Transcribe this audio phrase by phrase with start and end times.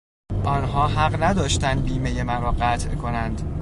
[0.43, 3.41] آنها حق نداشتند بیمهی مرا قطع کنند.